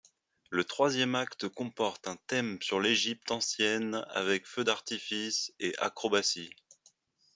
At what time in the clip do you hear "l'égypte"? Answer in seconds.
2.79-3.29